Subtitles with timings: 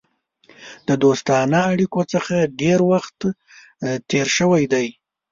[0.87, 3.17] د دوستانه اړېکو څخه ډېر وخت
[4.09, 4.87] تېر شوی دی.